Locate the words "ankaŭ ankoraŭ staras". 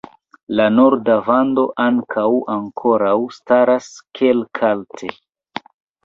1.83-3.89